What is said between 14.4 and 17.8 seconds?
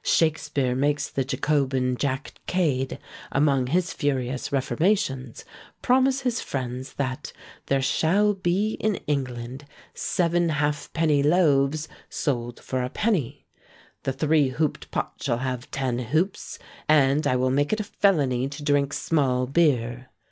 hooped pot shall have ten hoops, and I will make it